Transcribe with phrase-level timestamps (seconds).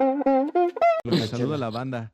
[1.30, 2.12] Saludo a la banda.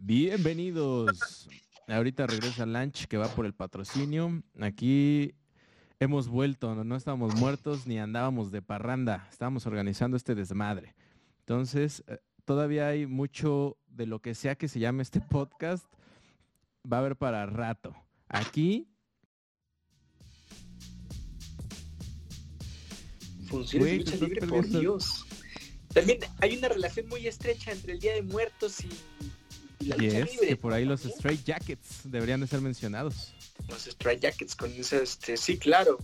[0.00, 1.48] Bienvenidos.
[1.88, 4.42] Ahorita regresa Lunch que va por el patrocinio.
[4.60, 5.34] Aquí
[5.98, 9.26] hemos vuelto, no, estábamos muertos ni andábamos de parranda.
[9.30, 10.94] Estábamos organizando este desmadre.
[11.40, 15.86] Entonces, eh, todavía hay mucho de lo que sea que se llame este podcast.
[16.90, 17.94] Va a haber para rato.
[18.28, 18.88] Aquí
[23.46, 25.24] funciones de lucha libre, por Dios.
[25.94, 28.88] También hay una relación muy estrecha entre el Día de Muertos y,
[29.86, 30.48] la lucha libre.
[30.48, 33.32] que por ahí los Straight Jackets deberían de ser mencionados.
[33.68, 35.98] Los Straight Jackets con ese, este, sí, claro.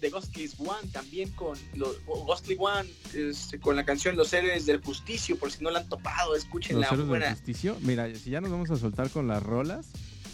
[0.00, 4.82] De Ghostly One también con los Ghostly One este, con la canción Los Héroes del
[4.82, 7.26] Justicio, por si no la han topado, escuchen la buena.
[7.26, 9.86] Del Justicio, mira, si ya nos vamos a soltar con las rolas,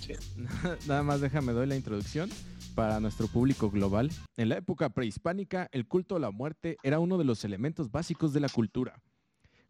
[0.87, 2.31] nada más déjame doy la introducción
[2.75, 7.19] para nuestro público global, en la época prehispánica el culto a la muerte era uno
[7.19, 9.01] de los elementos básicos de la cultura.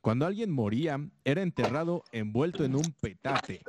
[0.00, 3.62] Cuando alguien moría, era enterrado envuelto en un petate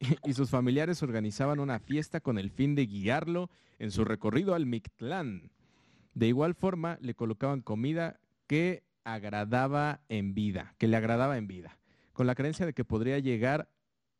[0.24, 4.66] y sus familiares organizaban una fiesta con el fin de guiarlo en su recorrido al
[4.66, 5.50] Mictlán.
[6.14, 11.78] De igual forma, le colocaban comida que agradaba en vida, que le agradaba en vida,
[12.12, 13.68] con la creencia de que podría llegar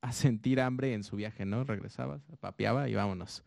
[0.00, 1.64] a sentir hambre en su viaje, ¿no?
[1.64, 3.44] Regresaba, papeaba y vámonos.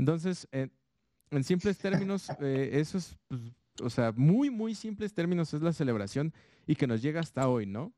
[0.00, 3.42] Entonces, en simples términos, eh, eso es, pues,
[3.82, 6.32] o sea, muy, muy simples términos es la celebración
[6.66, 7.92] y que nos llega hasta hoy, ¿no?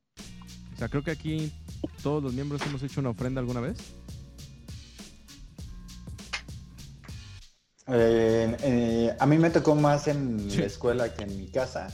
[0.74, 1.52] O sea, creo que aquí
[2.02, 3.78] todos los miembros hemos hecho una ofrenda alguna vez.
[7.86, 11.86] Eh, eh, a mí me tocó más en la escuela que en mi casa,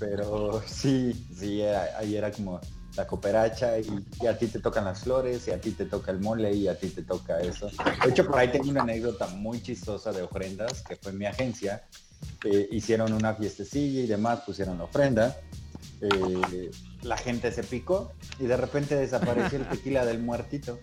[0.00, 2.60] pero sí, sí, ahí era como
[2.96, 6.20] la cooperacha y, a ti te tocan las flores y a ti te toca el
[6.20, 7.68] mole y a ti te toca eso.
[8.02, 11.26] De hecho, por ahí tengo una anécdota muy chistosa de ofrendas que fue en mi
[11.26, 11.84] agencia.
[12.70, 15.36] hicieron una fiestecilla y demás, pusieron la ofrenda.
[16.00, 16.70] Eh,
[17.02, 20.78] la gente se picó y de repente desapareció el tequila del muertito.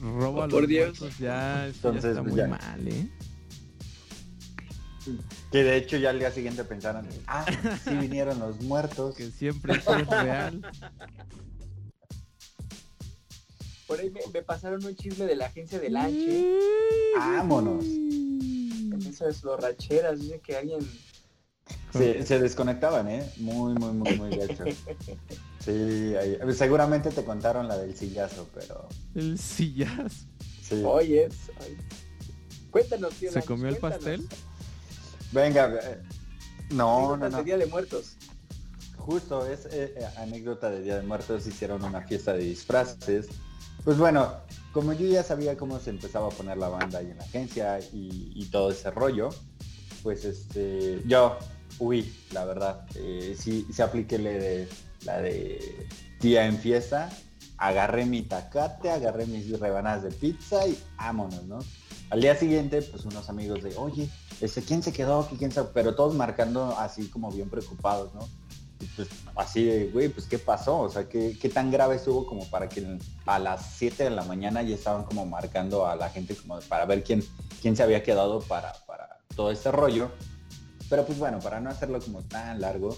[0.00, 0.98] Roba oh, por Dios.
[1.18, 3.08] ya, Entonces, muy mal, ¿eh?
[5.50, 7.44] Que de hecho ya al día siguiente pensaron, ah,
[7.84, 9.14] sí vinieron los muertos.
[9.14, 10.62] Que siempre es real.
[13.86, 16.44] Por ahí me, pasaron un chisme de la agencia del H.
[17.16, 17.84] Vámonos.
[17.84, 20.80] En esas borracheras, dice que alguien...
[21.92, 23.30] Se, se desconectaban, ¿eh?
[23.36, 24.64] Muy, muy, muy, muy gacho.
[25.60, 26.14] Sí,
[26.52, 28.88] seguramente te contaron la del sillazo, pero...
[29.14, 30.26] El sillazo.
[30.60, 30.82] Sí.
[30.84, 31.28] Oye,
[32.70, 34.26] cuéntanos, ¿Se comió el pastel?
[35.34, 36.00] Venga, eh,
[36.70, 37.42] no, no, no.
[37.42, 38.16] Día de Muertos.
[38.96, 43.26] Justo, es eh, eh, anécdota de Día de Muertos, hicieron una fiesta de disfraces.
[43.82, 44.32] Pues bueno,
[44.72, 47.80] como yo ya sabía cómo se empezaba a poner la banda ahí en la agencia
[47.92, 49.30] y, todo ese rollo,
[50.04, 51.36] pues este, yo
[51.80, 52.86] huí, la verdad.
[53.36, 54.68] sí, se apliqué la de,
[55.04, 55.88] la de
[56.20, 57.10] día en fiesta,
[57.58, 61.58] agarré mi tacate, agarré mis rebanadas de pizza y vámonos, ¿no?
[62.10, 64.08] Al día siguiente, pues unos amigos de, oye,
[64.40, 65.36] ese, ¿quién se quedó aquí?
[65.36, 65.62] ¿Quién se...
[65.64, 68.28] Pero todos marcando así como bien preocupados, ¿no?
[68.96, 70.80] Pues así de, güey, pues ¿qué pasó?
[70.80, 74.24] O sea, ¿qué, ¿qué, tan grave estuvo como para que a las 7 de la
[74.24, 77.24] mañana ya estaban como marcando a la gente como para ver quién,
[77.62, 80.10] quién se había quedado para, para todo este rollo?
[80.90, 82.96] Pero pues bueno, para no hacerlo como tan largo,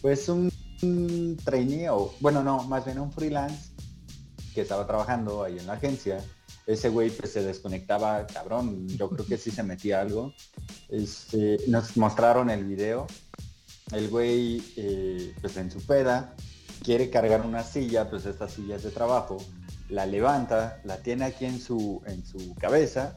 [0.00, 0.50] pues un,
[0.82, 3.70] un trainee o, bueno, no, más bien un freelance
[4.54, 6.22] que estaba trabajando ahí en la agencia,
[6.66, 10.32] ese güey pues se desconectaba, cabrón, yo creo que sí se metía algo.
[10.88, 13.06] Este, nos mostraron el video,
[13.92, 16.34] el güey eh, pues en su peda
[16.82, 19.38] quiere cargar una silla, pues estas sillas de trabajo,
[19.88, 23.16] la levanta, la tiene aquí en su, en su cabeza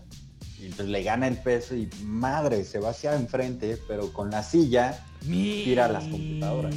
[0.59, 4.43] y pues le gana el peso y madre, se va hacia enfrente, pero con la
[4.43, 6.75] silla tira las computadoras.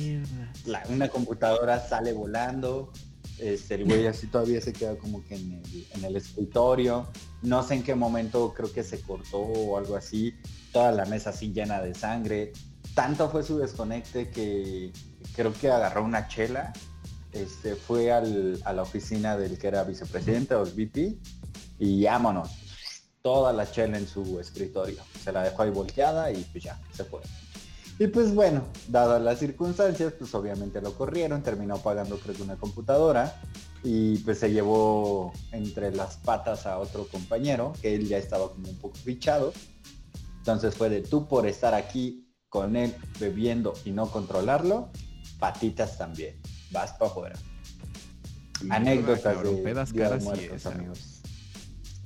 [0.88, 2.92] una computadora sale volando,
[3.38, 7.09] este, el güey así todavía se queda como que en el, escritorio.
[7.43, 10.34] No sé en qué momento creo que se cortó o algo así.
[10.72, 12.53] Toda la mesa así llena de sangre.
[12.94, 14.93] Tanto fue su desconecte que
[15.37, 16.73] creo que agarró una chela.
[17.32, 21.19] Este, fue a la oficina del que era vicepresidente o el VP
[21.79, 22.50] y vámonos.
[23.23, 25.02] Toda la chela en su escritorio.
[25.23, 27.20] Se la dejó ahí volteada y pues ya, se fue.
[27.98, 32.56] Y pues bueno, dadas las circunstancias, pues obviamente lo corrieron, terminó pagando creo que una
[32.56, 33.40] computadora
[33.82, 38.68] y pues se llevó entre las patas a otro compañero, que él ya estaba como
[38.68, 39.52] un poco fichado.
[40.38, 44.90] Entonces fue de tú por estar aquí con él bebiendo y no controlarlo,
[45.40, 46.40] patitas también.
[46.70, 47.38] Vas para afuera.
[48.70, 51.22] Anécdotas de, caras muertos, amigos.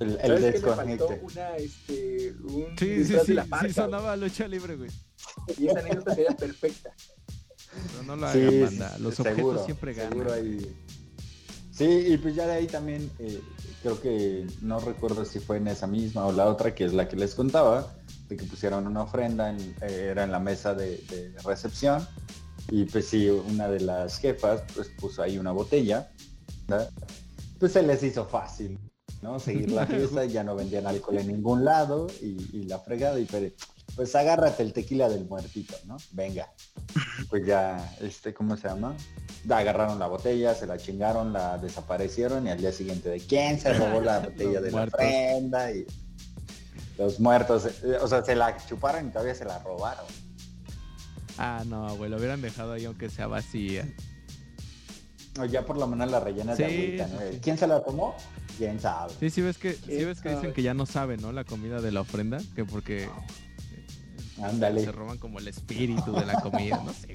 [0.01, 1.21] El, el desconecte.
[1.23, 4.91] Una, este, un sí, sí, sí, sí, sonaba lucha libre, güey.
[5.59, 6.93] Y esa anécdota sería perfecta.
[8.07, 10.59] No, lo hagan, Los objetos siempre ganan.
[11.73, 13.41] Sí, y pues ya de ahí también eh,
[13.83, 17.09] creo que no recuerdo si fue en esa misma o la otra, que es la
[17.09, 17.95] que les contaba,
[18.29, 22.07] de que pusieron una ofrenda, en, eh, era en la mesa de, recepción,
[22.71, 26.13] y pues sí, una de las jefas pues puso ahí una botella,
[27.59, 28.79] pues se les hizo fácil,
[29.23, 29.41] ¿no?
[29.41, 33.51] Seguir la fiesta, ya no vendían alcohol en ningún lado y, la fregada y pero,
[33.97, 35.97] pues agárrate el tequila del muertito, ¿no?
[36.13, 36.53] Venga.
[37.29, 38.95] Pues ya, este, ¿cómo se llama?
[39.51, 43.73] Agarraron la botella, se la chingaron, la desaparecieron y al día siguiente de quién se
[43.73, 45.87] robó la botella de la prenda y
[46.99, 50.05] los muertos, eh, o sea, se la chuparon y todavía se la robaron.
[51.39, 53.87] Ah, no, güey, lo hubieran dejado ahí aunque sea vacía.
[55.41, 57.19] O ya por lo menos la rellenas de agüita, ¿no?
[57.41, 58.15] ¿Quién se la tomó?
[58.59, 59.15] ¿Quién sabe?
[59.19, 61.33] Sí, sí ves que, sí ves que dicen que ya no saben, ¿no?
[61.33, 63.09] La comida de la ofrenda, que porque
[64.43, 64.85] Ándale.
[64.85, 67.15] Se roban como el espíritu de la comida, no sé.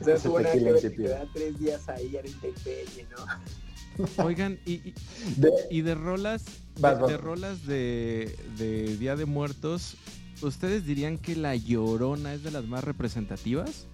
[0.00, 4.24] O sea, supone que quedan tres días ahí en intemperie, ¿no?
[4.24, 4.94] Oigan, y,
[5.36, 6.44] de, y de rolas,
[6.76, 9.96] de, rolas de, de Día de Muertos,
[10.40, 13.86] ¿ustedes dirían que La Llorona es de las más representativas?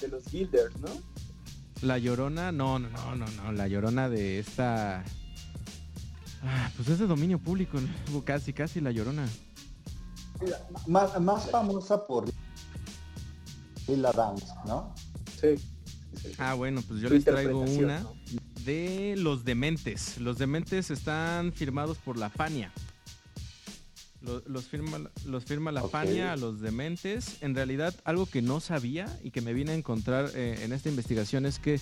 [0.00, 0.88] De los Guilders, ¿no?
[1.82, 5.04] La Llorona, no, no, no, no, no, La Llorona de esta...
[6.42, 7.78] Ah, pues es de dominio público,
[8.24, 9.28] casi, casi La Llorona
[10.86, 12.24] más, más famosa por
[13.88, 14.94] la Dance, ¿no?
[15.40, 15.56] Sí.
[16.38, 18.04] Ah, bueno, pues yo les traigo una
[18.64, 20.18] de Los Dementes.
[20.18, 22.72] Los Dementes están firmados por la Fania.
[24.22, 27.42] Los, firma, los firma la Fania a los dementes.
[27.42, 30.90] En realidad, algo que no sabía y que me vine a encontrar eh, en esta
[30.90, 31.80] investigación es que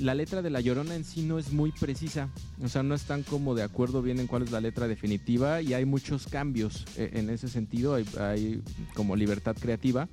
[0.00, 2.30] la letra de La Llorona en sí no es muy precisa.
[2.62, 5.74] O sea, no están como de acuerdo bien en cuál es la letra definitiva y
[5.74, 7.94] hay muchos cambios eh, en ese sentido.
[7.94, 8.62] Hay,
[8.94, 10.08] como libertad creativa.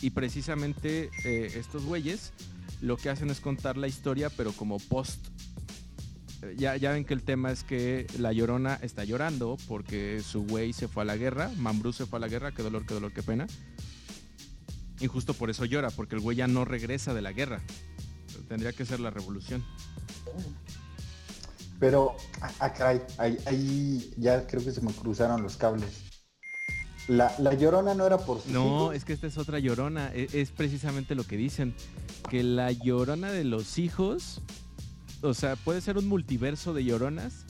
[0.00, 2.32] Y precisamente eh, estos güeyes
[2.80, 5.24] lo que hacen es contar la historia, pero como post.
[6.56, 10.72] Ya, ya ven que el tema es que la llorona está llorando porque su güey
[10.72, 13.12] se fue a la guerra, Mambrú se fue a la guerra, qué dolor, qué dolor,
[13.12, 13.46] qué pena.
[14.98, 17.62] Y justo por eso llora, porque el güey ya no regresa de la guerra
[18.52, 19.64] tendría que ser la revolución.
[21.80, 22.14] Pero,
[22.58, 26.02] acá ah, ahí, ya creo que se me cruzaron los cables.
[27.08, 30.12] La, llorona no era por No, es que esta es otra llorona.
[30.12, 31.74] E, es, precisamente lo que dicen.
[32.28, 34.42] Que la llorona de los hijos,
[35.22, 37.46] o sea, puede ser un multiverso de lloronas,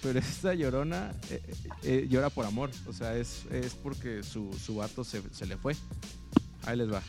[0.00, 2.70] pero esta llorona eh, eh, eh, llora por amor.
[2.86, 5.74] O sea, es, es porque su, su vato se, se le fue.
[6.66, 7.02] Ahí les va.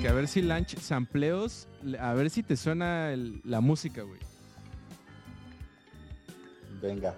[0.00, 1.66] Que a ver si Lunch sampleos,
[1.98, 3.12] a ver si te suena
[3.44, 4.20] la música, güey.
[6.80, 7.16] Venga.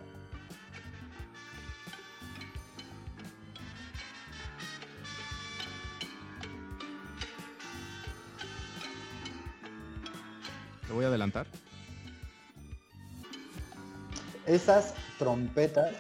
[10.87, 11.47] Te voy a adelantar.
[14.47, 15.93] Esas trompetas,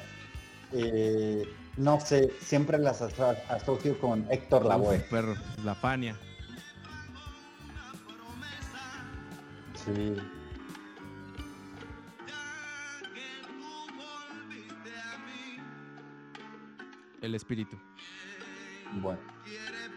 [0.72, 1.46] eh,
[1.76, 4.98] no sé, siempre las asocio con Héctor Lavoe.
[5.10, 6.16] Perro, la Fania.
[17.22, 17.78] El espíritu.
[19.00, 19.20] Bueno.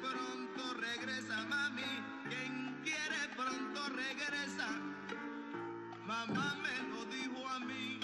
[0.02, 1.82] pronto regresa, mami.
[2.30, 4.70] Quien quiere pronto regresa.
[6.06, 8.00] Mamá me lo dijo a mí.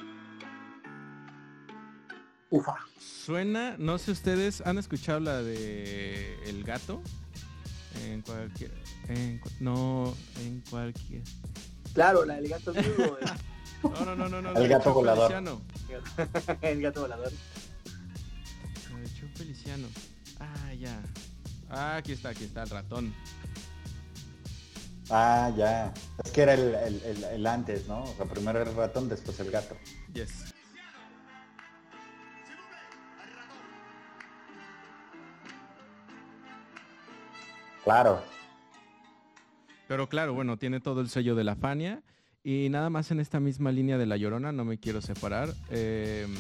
[2.50, 2.76] Ufa.
[2.98, 7.02] Suena, no sé ustedes, ¿han escuchado la de El gato?
[8.06, 8.72] En cualquier.
[9.60, 11.24] no, en cualquier.
[11.94, 13.18] Claro, la del gato vivo.
[13.82, 14.60] No, no, no, no, no.
[14.60, 15.32] El gato volador.
[16.62, 17.32] el gato volador.
[18.92, 19.88] El Feliciano.
[20.38, 21.02] Ah, ya.
[21.70, 23.14] Ah, aquí está, aquí está el ratón.
[25.10, 25.94] Ah, ya.
[26.24, 28.04] Es que era el, el, el, antes, ¿no?
[28.04, 29.78] O sea, primero el ratón, después el gato.
[30.14, 30.54] Yes.
[37.86, 38.22] Claro.
[39.90, 42.04] Pero claro, bueno, tiene todo el sello de la Fania.
[42.44, 45.52] Y nada más en esta misma línea de La Llorona, no me quiero separar.
[45.72, 46.32] Em,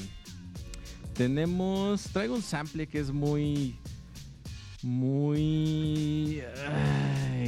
[1.15, 3.75] tenemos, traigo un sample que es muy,
[4.83, 6.43] muy,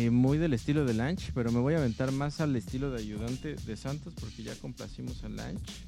[0.09, 3.53] muy del estilo de Lanch, pero me voy a aventar más al estilo de ayudante
[3.53, 5.85] de Santos porque ya complacimos a Lanch.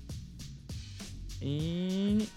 [1.42, 2.30] Y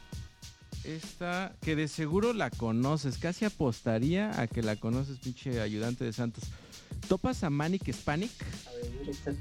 [0.82, 6.14] esta, que de seguro la conoces, casi apostaría a que la conoces, pinche ayudante de
[6.14, 6.44] Santos.
[7.08, 8.30] ¿Topas a Manic Hispanic?
[8.66, 9.36] A ver,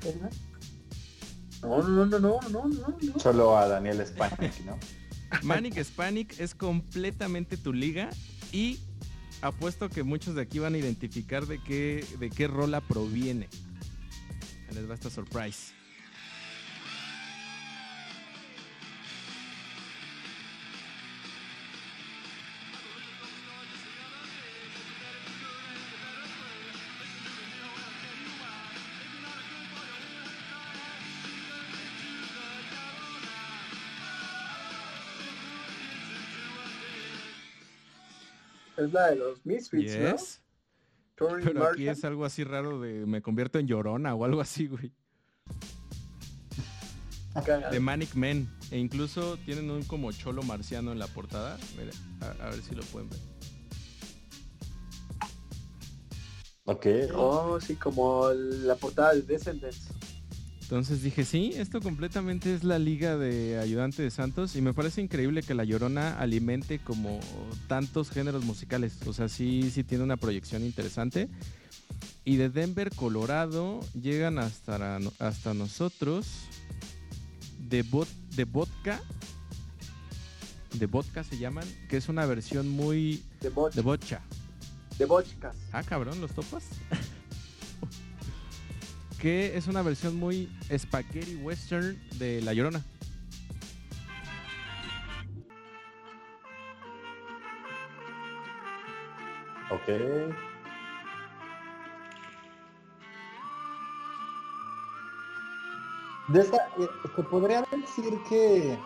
[1.62, 4.78] No, no, no, no, no, no, Solo a Daniel Hispanic, ¿no?
[5.44, 8.10] Manic Hispanic es completamente tu liga
[8.52, 8.80] y
[9.42, 13.50] apuesto que muchos de aquí van a identificar de qué, de qué rola proviene.
[14.74, 15.74] Les va esta surprise.
[38.77, 40.41] Es la de los Misfits, Yes.
[41.20, 41.27] ¿no?
[41.27, 44.67] Tony Pero aquí es algo así raro de me convierto en llorona o algo así,
[44.67, 44.91] güey.
[47.72, 48.50] De Manic Men.
[48.72, 51.58] E incluso tienen un como cholo marciano en la portada.
[51.77, 51.91] Mira,
[52.22, 53.20] a, a ver si lo pueden ver.
[56.65, 56.86] Ok.
[57.15, 59.88] Oh, sí, como la portada de Descendants.
[60.65, 65.00] Entonces dije, sí, esto completamente es la liga de ayudante de Santos y me parece
[65.00, 67.19] increíble que La Llorona alimente como
[67.67, 68.98] tantos géneros musicales.
[69.05, 71.29] O sea, sí, sí tiene una proyección interesante.
[72.24, 76.25] Y de Denver, Colorado, llegan hasta, hasta nosotros
[77.60, 79.00] de, bot, de Vodka.
[80.74, 84.22] De Vodka se llaman, que es una versión muy De, Boch, de Bocha.
[84.98, 85.55] de Bochkas.
[85.72, 86.63] Ah, cabrón, ¿los topas?
[89.19, 92.84] que es una versión muy spaghetti western de La Llorona.
[99.72, 99.88] Ok.
[106.27, 108.77] De esta, eh, se podría decir que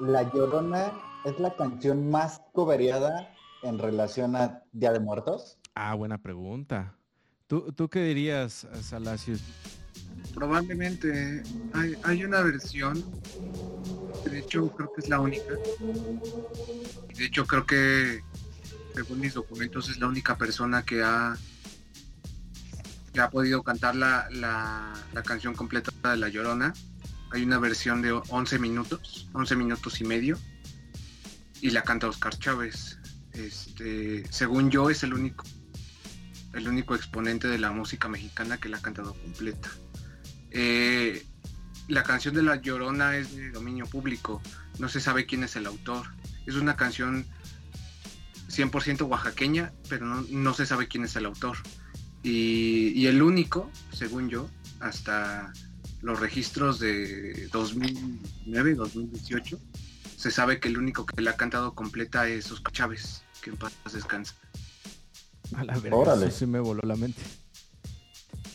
[0.00, 0.92] La Llorona
[1.24, 5.58] es la canción más cobereada en relación a Día de Muertos.
[5.74, 6.97] Ah, buena pregunta.
[7.48, 9.40] ¿Tú, tú qué dirías, Salacios?
[10.34, 11.42] Probablemente
[12.04, 13.02] hay, una versión,
[14.30, 15.54] de hecho creo que es la única.
[17.16, 18.22] De hecho creo que,
[18.94, 21.38] según mis documentos, es la única persona que ha,
[23.14, 26.74] que ha podido cantar la, la, la canción completa de La Llorona.
[27.32, 30.38] Hay una versión de 11 minutos, 11 minutos y medio,
[31.62, 32.98] y la canta Oscar Chávez.
[33.32, 35.44] Este, según yo, es el único
[36.52, 39.70] el único exponente de la música mexicana que la ha cantado completa.
[40.50, 41.24] Eh,
[41.88, 44.42] la canción de La Llorona es de dominio público,
[44.78, 46.06] no se sabe quién es el autor.
[46.46, 47.26] Es una canción
[48.48, 51.58] 100% oaxaqueña, pero no, no se sabe quién es el autor.
[52.22, 54.50] Y, el único, según yo,
[54.80, 55.52] hasta
[56.02, 59.60] los registros de 2009, 2018,
[60.16, 63.56] se sabe que el único que la ha cantado completa es Oscar Chávez, que en
[63.56, 64.34] paz descansa.
[65.54, 66.26] A la verga, Órale.
[66.26, 67.20] eso sí me voló la mente.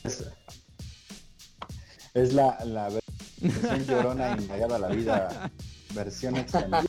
[0.03, 0.23] Es,
[2.13, 2.89] es la, la
[3.41, 5.51] versión Llorona indagada a la vida,
[5.95, 6.83] versión extendida.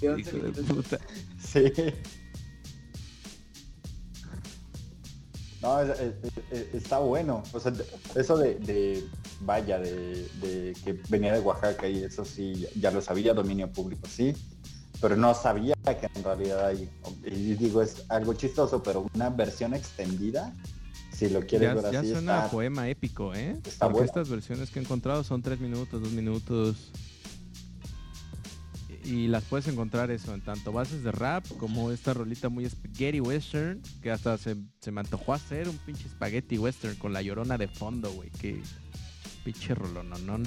[0.00, 0.98] De 11 Hijo de puta.
[1.42, 1.72] Sí.
[5.60, 6.14] No, es- es-
[6.52, 7.42] es- está bueno.
[7.52, 7.72] O sea,
[8.14, 9.04] eso de, de-
[9.40, 14.06] vaya, de, de que venía de Oaxaca y eso sí, ya lo sabía, dominio público,
[14.08, 14.34] sí.
[15.00, 16.90] Pero no sabía que en realidad hay,
[17.24, 20.52] y digo, es algo chistoso, pero una versión extendida,
[21.12, 23.58] si lo quieres Ya, ver ya así, suena a está, poema épico, ¿eh?
[23.64, 26.90] está Porque estas versiones que he encontrado son tres minutos, dos minutos.
[29.04, 32.68] Y y las puedes encontrar eso en tanto bases de rap como esta rolita muy
[32.68, 37.22] spaghetti western, que hasta se, se me antojó hacer un pinche spaghetti western con la
[37.22, 38.28] llorona de fondo, güey.
[38.30, 38.60] Que
[39.44, 40.42] pinche rolononón.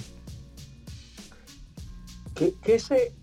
[2.64, 3.14] Que ese-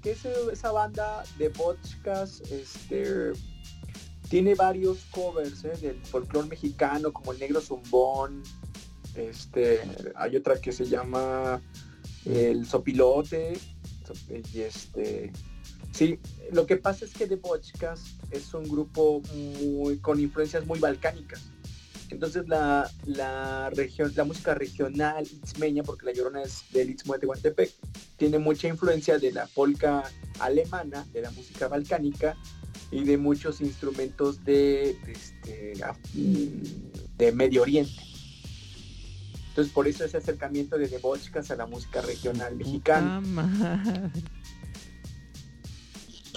[0.52, 3.32] esa banda de Bochkas este,
[4.28, 5.72] tiene varios covers ¿eh?
[5.80, 8.42] del folclore mexicano, como el negro zumbón.
[9.14, 9.80] Este,
[10.14, 11.60] hay otra que se llama
[12.24, 13.58] el sopilote.
[14.06, 14.14] so-
[14.52, 15.32] Y este,
[15.92, 16.18] sí,
[16.52, 21.50] lo que pasa es que The Bochkas es un grupo muy, con influencias muy balcánicas.
[22.10, 27.20] Entonces la, la región, la música regional itzmeña, porque la llorona es del Istmo de
[27.20, 27.70] Tehuantepec,
[28.16, 30.04] tiene mucha influencia de la polca
[30.40, 32.36] alemana, de la música balcánica
[32.90, 35.74] y de muchos instrumentos de, este,
[36.14, 38.02] mm, de Medio Oriente.
[39.48, 43.20] Entonces por eso ese acercamiento de Debochkas a la música regional mexicana.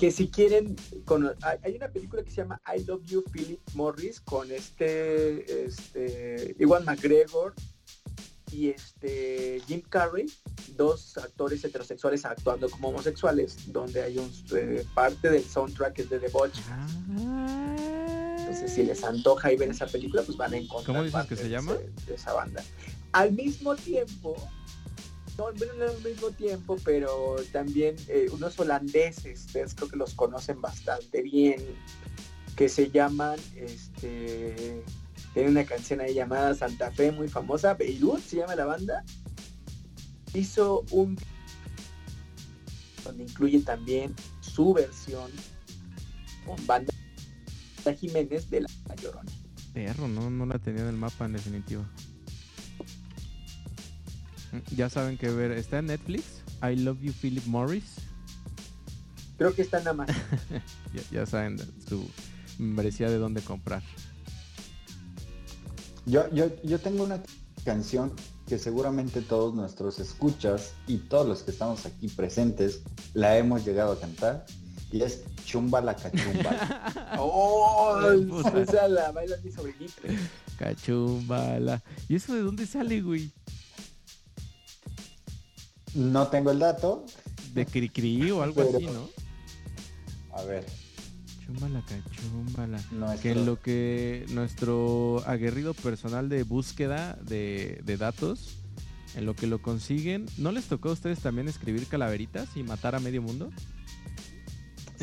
[0.01, 1.31] Que si quieren, con,
[1.61, 6.83] hay, una película que se llama I Love You Philip Morris con este, este Iwan
[6.85, 7.53] McGregor
[8.51, 10.25] y este Jim Carrey,
[10.75, 16.17] dos actores heterosexuales actuando como homosexuales, donde hay un eh, parte del soundtrack es de
[16.19, 16.57] The Butch.
[18.39, 20.87] Entonces, si les antoja y ver esa película, pues van a encontrar.
[20.87, 21.73] ¿Cómo dices parte que se de llama?
[21.73, 22.63] ese- de esa banda.
[23.11, 24.35] Al mismo tiempo,
[25.41, 31.21] no al mismo tiempo, pero también eh, unos holandeses, ustedes creo que los conocen bastante
[31.21, 31.63] bien.
[32.55, 34.83] que se llaman, este,
[35.33, 39.03] tiene una canción ahí llamada Santa Fe muy famosa, Beirut se llama la banda,
[40.33, 41.17] hizo un
[43.03, 45.31] donde incluye también su versión
[46.45, 46.93] con banda
[47.99, 49.31] Jiménez de la Llorona.
[49.73, 51.83] Perro, no, no la tenía en el mapa en definitiva.
[54.75, 56.41] Ya saben que ver, está en Netflix.
[56.61, 57.95] I Love You Philip Morris.
[59.37, 60.09] Creo que está nada más.
[60.93, 62.05] Ya, ya saben su
[62.59, 63.81] membresía de dónde comprar.
[66.05, 67.23] Yo, yo, yo tengo una
[67.63, 68.11] canción
[68.45, 72.81] que seguramente todos nuestros escuchas y todos los que estamos aquí presentes
[73.13, 74.45] la hemos llegado a cantar
[74.91, 77.15] y es Chumba la Cachumba.
[77.17, 78.01] ¡Oh!
[78.29, 78.61] Puta.
[78.61, 79.93] Esa la baila mi sobrinito.
[80.59, 81.81] Cachumbala.
[82.09, 83.31] ¿Y eso de dónde sale, güey?
[85.95, 87.05] No tengo el dato.
[87.53, 89.09] De Cricri o algo Pero- así, ¿no?
[90.33, 90.65] A ver,
[91.45, 92.81] Chumbala, cachumbala.
[92.91, 98.57] nuestro- Que en lo que nuestro aguerrido personal de búsqueda de, de datos,
[99.15, 102.95] en lo que lo consiguen, ¿no les tocó a ustedes también escribir calaveritas y matar
[102.95, 103.49] a medio mundo?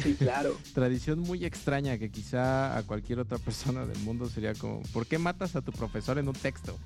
[0.03, 0.57] Sí, claro.
[0.75, 5.19] Tradición muy extraña que quizá a cualquier otra persona del mundo sería como, ¿por qué
[5.19, 6.79] matas a tu profesor en un texto?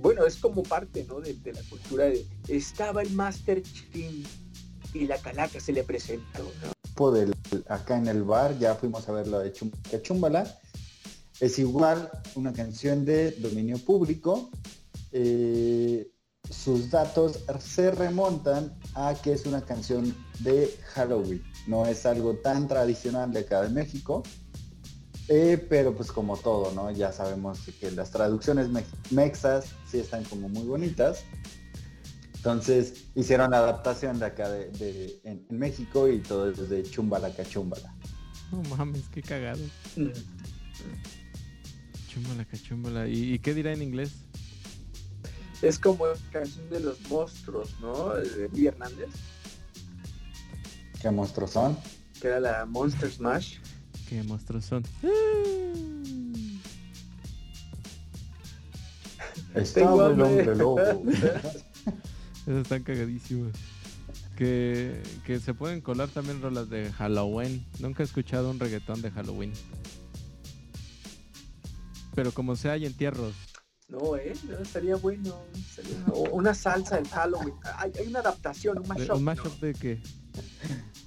[0.00, 1.20] Bueno, es como parte, ¿no?
[1.20, 2.24] De, la cultura de...
[2.46, 4.24] Estaba el Master Chin
[4.94, 7.10] y la calaca se le presentó, ¿no?
[7.12, 7.34] del,
[7.68, 10.58] acá en el bar, ya fuimos a ver la de Chum- Cachumbala.
[11.40, 14.50] Es igual una canción de dominio público.
[15.12, 16.08] Eh,
[16.48, 21.42] sus datos se remontan a que es una canción de Halloween.
[21.66, 24.22] No es algo tan tradicional de acá de México.
[25.28, 26.90] Eh, pero pues como todo, ¿no?
[26.90, 31.24] Ya sabemos que las traducciones mex- mexas sí están como muy bonitas.
[32.36, 36.82] Entonces hicieron la adaptación de acá de, de- en, en México y todo es de
[36.82, 37.92] Chumbala Cachumbala.
[38.50, 39.60] No mames, qué cagado.
[42.08, 43.06] Chumbala, cachumbala.
[43.08, 44.12] ¿Y, y qué dirá en inglés?
[45.60, 48.14] Es como la canción de los monstruos, ¿no?
[48.14, 49.08] De Hernández,
[51.02, 51.76] ¿Qué monstruos son?
[52.20, 53.56] que era la Monster Smash.
[54.08, 54.82] ¿Qué monstruos son?
[59.54, 60.24] Estaba el hambre.
[60.40, 60.80] hombre lobo.
[62.46, 63.52] Esas están cagadísimas.
[64.36, 67.66] Que, que se pueden colar también rolas de Halloween.
[67.80, 69.52] Nunca he escuchado un reggaetón de Halloween.
[72.14, 73.34] Pero como sea hay entierros.
[73.88, 74.34] No, ¿eh?
[74.48, 75.34] No, estaría bueno.
[75.54, 77.54] estaría- o una salsa del Halloween.
[77.76, 79.10] Hay, hay una adaptación, un De- mashup.
[79.10, 79.20] ¿Un ¿no?
[79.20, 80.00] mashup de qué?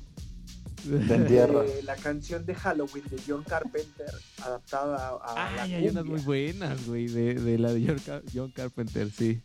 [0.83, 1.63] De entierro.
[1.63, 4.09] Eh, la canción de Halloween de John Carpenter
[4.43, 5.15] adaptada a,
[5.47, 8.51] a la Ay, hay unas muy buenas, güey, de, de la de John, Car- John
[8.51, 9.41] Carpenter, sí.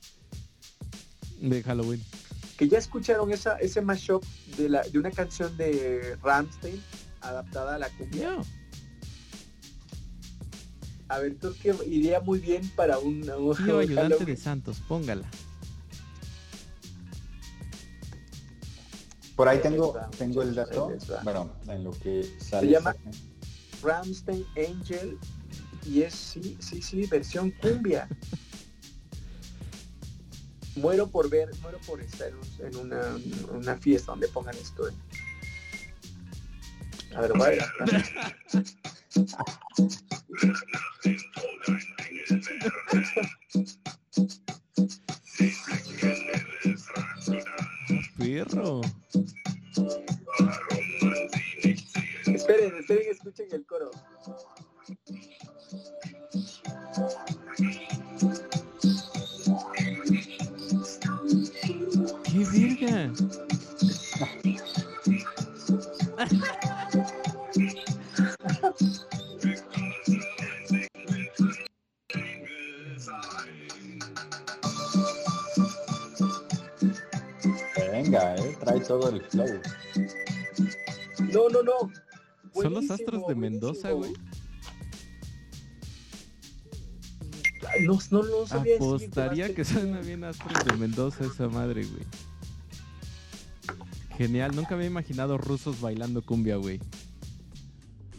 [1.40, 2.02] De Halloween.
[2.56, 4.24] Que ya escucharon esa, ese mashup
[4.56, 6.82] de, la, de una canción de Ramstein
[7.20, 8.30] adaptada a la cumbia.
[8.30, 8.44] No.
[11.08, 14.26] A ver, creo que iría muy bien para un, un Tío ayudante Halloween.
[14.26, 15.28] de Santos, póngala.
[19.36, 20.96] Por ahí tengo, tengo el dato.
[21.22, 22.68] Bueno, en lo que sale.
[22.70, 22.96] llama-
[23.82, 25.18] Ramstein Angel
[25.86, 28.08] y es sí, sí, sí, versión cumbia.
[30.76, 33.16] muero por ver, muero por estar en, un- en una,
[33.52, 34.88] una fiesta donde pongan esto.
[34.88, 34.92] eh.
[37.14, 37.72] A ver, voy a
[48.18, 48.80] Perro.
[52.88, 53.90] Esperen, escuchen el coro.
[62.22, 63.12] ¡Qué virga!
[77.90, 79.60] Venga, eh, trae todo el flow.
[81.32, 81.95] No, no, no.
[82.76, 84.12] ¿Son los astros de Mendoza, güey?
[87.80, 92.04] No, no, no sabía Apostaría que suena bien Astros de Mendoza esa madre, güey.
[94.16, 96.80] Genial, nunca había imaginado rusos bailando cumbia, güey.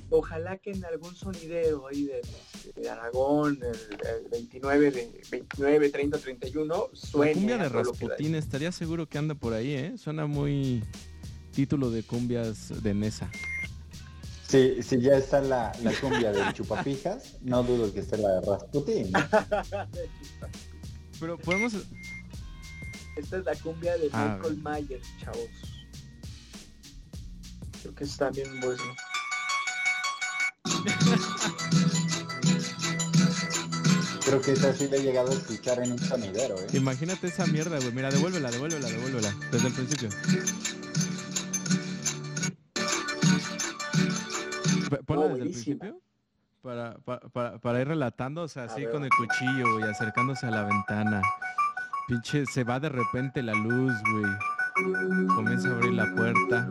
[0.09, 2.21] Ojalá que en algún sonidero ahí de,
[2.81, 7.33] de Aragón, el, el 29 de 29, 30, 31, La suene.
[7.33, 7.69] cumbia de.
[7.69, 9.97] Rasputín estaría seguro que anda por ahí, ¿eh?
[9.97, 10.83] Suena muy
[11.51, 13.29] título de cumbias de mesa.
[14.47, 18.41] Si, si ya está la, la cumbia del chupapijas, no dudo que esté la de
[18.41, 19.11] Rasputín.
[21.19, 21.73] Pero podemos...
[23.17, 25.49] Esta es la cumbia de Ah, Michael Myers, chavos.
[27.81, 28.83] Creo que está bien bueno.
[34.25, 36.67] Creo que esa sí le he llegado a escuchar en un sonidero, ¿eh?
[36.73, 37.91] Imagínate esa mierda, güey.
[37.93, 39.33] Mira, devuélvela, devuélvela, devuélvela.
[39.51, 40.09] Desde el principio.
[45.19, 45.99] Oh, desde el principio.
[46.61, 50.51] Para, pa- para, para ir relatando, o sea, así con el cuchillo, güey, acercándose a
[50.51, 51.21] la ventana.
[52.07, 55.27] Pinche, se va de repente la luz, güey.
[55.35, 56.67] Comienza a abrir la puerta.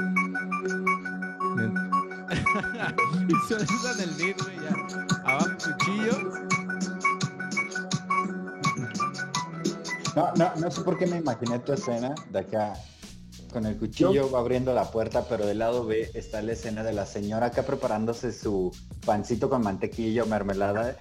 [1.55, 1.91] Men-
[3.29, 4.75] y suena en el beat, güey, ya.
[5.25, 6.33] Abajo cuchillo.
[10.15, 12.73] No, no, no sé por qué me imaginé tu escena de acá
[13.53, 16.93] con el cuchillo va abriendo la puerta, pero del lado B está la escena de
[16.93, 20.97] la señora acá preparándose su pancito con mantequilla o mermelada.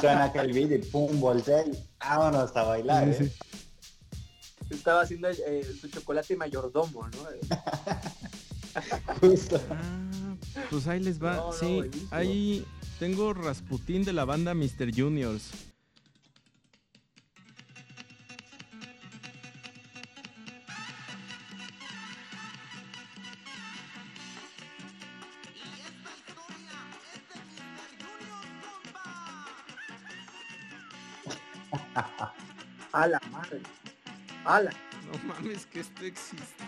[0.00, 3.32] Suena acá el beat y pum, voltea y vámonos a bailar, Sí, ¿eh?
[4.70, 7.18] Estaba haciendo eh, su chocolate mayordomo, ¿no?
[9.20, 9.60] Justo.
[9.70, 10.36] Ah,
[10.70, 11.36] pues ahí les va.
[11.36, 12.66] No, sí, ahí
[12.98, 14.92] tengo Rasputín de la banda Mr.
[14.94, 15.50] Juniors.
[32.92, 33.60] A la madre.
[34.44, 34.70] A la.
[34.70, 36.64] No mames que esto existe.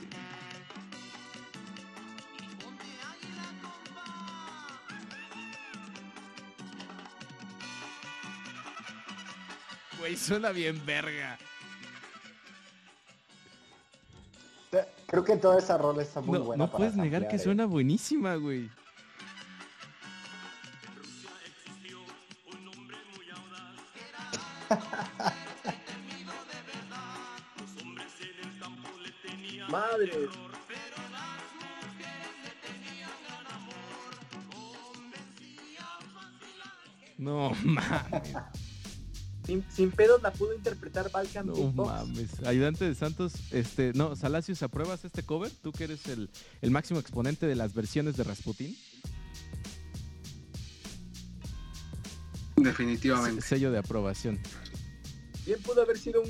[9.99, 11.39] Güey, suena bien verga.
[15.07, 16.65] Creo que toda esa rola está muy No, buena.
[16.65, 17.39] no para puedes negar que ¿eh?
[17.39, 18.69] suena buenísima, güey.
[39.79, 41.89] Sin, pedos la pudo interpretar Balkan no Beatbox.
[41.93, 42.43] mames.
[42.45, 45.51] Ayudante de Santos, este, no, Salacios, ¿apruebas este cover?
[45.63, 46.29] Tú que eres el,
[46.63, 48.77] el máximo exponente de las versiones de Rasputín.
[52.57, 53.41] Definitivamente.
[53.41, 54.39] Sello de aprobación.
[55.47, 56.29] Bien pudo haber sido un.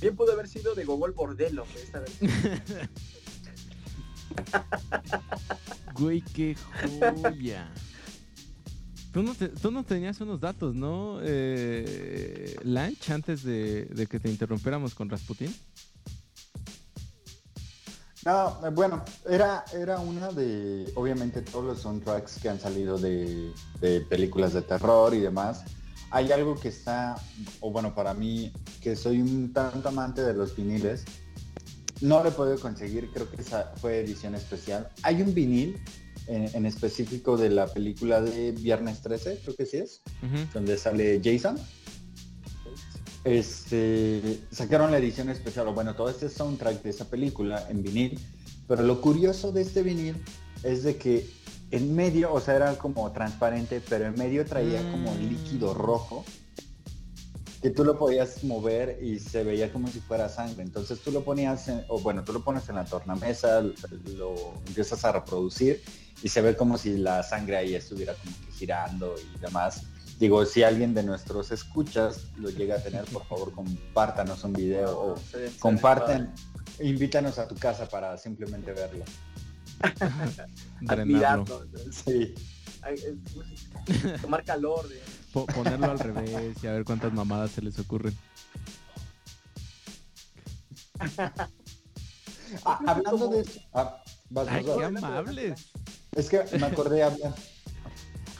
[0.00, 2.18] Bien pudo haber sido de Gogol Bordelo esta vez.
[5.94, 6.56] Güey, qué
[7.22, 7.70] joya.
[9.12, 11.18] Tú no, te- tú no tenías unos datos, ¿no?
[11.22, 15.54] Eh, Lanch, antes de, de que te interrumpiéramos con Rasputín.
[18.24, 23.52] No, eh, bueno, era, era una de, obviamente, todos los soundtracks que han salido de,
[23.80, 25.64] de películas de terror y demás.
[26.10, 27.16] Hay algo que está,
[27.60, 31.04] o bueno, para mí, que soy un tanto amante de los viniles,
[32.00, 34.88] no lo he podido conseguir, creo que esa fue edición especial.
[35.02, 35.80] Hay un vinil
[36.26, 40.02] en, en específico de la película de Viernes 13, creo que sí es,
[40.52, 41.58] donde sale Jason.
[43.24, 48.18] Este, sacaron la edición especial, o bueno, todo este soundtrack de esa película en vinil,
[48.66, 50.16] pero lo curioso de este vinil
[50.62, 51.28] es de que
[51.70, 55.18] en medio, o sea, era como transparente, pero en medio traía como Mm.
[55.28, 56.24] líquido rojo,
[57.62, 60.62] que tú lo podías mover y se veía como si fuera sangre.
[60.62, 65.04] Entonces tú lo ponías, en- o bueno, tú lo pones en la tornamesa, lo empiezas
[65.04, 65.82] a reproducir
[66.22, 69.82] y se ve como si la sangre ahí estuviera como que girando y demás.
[70.20, 74.90] Digo, si alguien de nuestros escuchas lo llega a tener, por favor compártanos un video
[75.00, 75.14] o
[75.58, 76.30] comparten,
[76.78, 79.02] invítanos a tu casa para simplemente verlo.
[80.88, 81.66] Admirarlo.
[81.90, 82.34] Sí.
[82.86, 83.16] Eh,
[84.20, 84.86] Tomar calor.
[84.88, 85.00] de-
[85.32, 88.14] Po- ponerlo al revés y a ver cuántas mamadas se les ocurren.
[92.64, 95.02] Ah, hablando de eso, ah, vas, Ay, vas, qué vas.
[95.04, 95.70] amables.
[96.16, 97.32] Es que me acordé habla-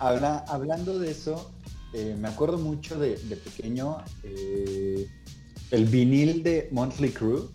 [0.01, 1.53] habla- hablando de eso,
[1.93, 5.09] eh, me acuerdo mucho de, pequeño eh,
[5.71, 7.51] el vinil de Monthly Crew,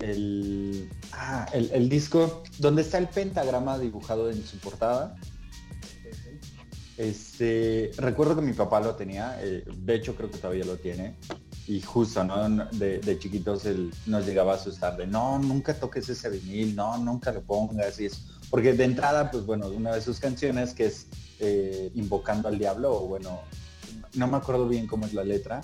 [0.00, 5.16] el, ah, el, el disco donde está el pentagrama dibujado en su portada.
[6.96, 11.16] Este, recuerdo que mi papá lo tenía, eh, de hecho creo que todavía lo tiene.
[11.66, 12.48] Y justo, ¿no?
[12.72, 17.32] De, chiquitos él nos llegaba a asustar de, no, nunca toques ese vinil, no, nunca
[17.32, 18.00] lo pongas.
[18.00, 18.20] Y eso.
[18.50, 21.08] Porque de entrada, pues bueno, una de sus canciones que es
[21.40, 23.40] eh, Invocando al Diablo, o bueno,
[24.14, 25.60] no me acuerdo bien cómo es la letra.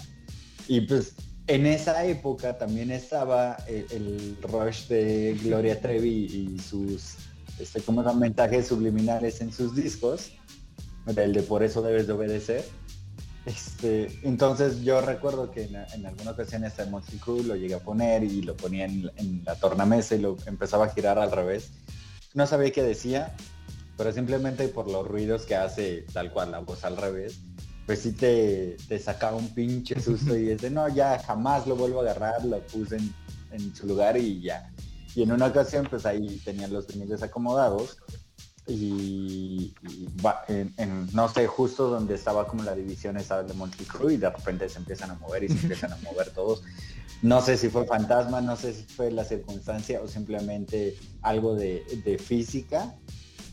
[0.69, 1.15] Y pues
[1.47, 7.17] en esa época también estaba el, el rush de Gloria Trevi y sus,
[7.59, 7.83] este,
[8.15, 10.33] mensajes subliminales en sus discos,
[11.07, 12.65] el de por eso debes de obedecer.
[13.45, 18.23] Este, entonces yo recuerdo que en, alguna ocasión este Monty Crew lo llegué a poner
[18.23, 21.71] y lo ponía en, en la tornamesa y lo empezaba a girar al revés.
[22.35, 23.35] no sabía qué decía,
[23.97, 27.41] pero simplemente por los ruidos que hace tal cual la voz al revés,
[27.87, 31.77] pues sí te, te sacaba un pinche susto y es de no, ya jamás lo
[31.77, 33.15] vuelvo a agarrar, lo puse en,
[33.51, 34.73] en su lugar y ya.
[35.15, 37.99] Y en una ocasión pues ahí tenían los viniles acomodados
[38.67, 39.75] y,
[41.13, 44.79] no sé, justo donde estaba como la división esa de Monticrew y de repente se
[44.79, 46.63] empiezan a mover y se empiezan a mover todos.
[47.23, 51.85] No sé si fue fantasma, no sé si fue la circunstancia o simplemente algo de,
[52.05, 52.95] de física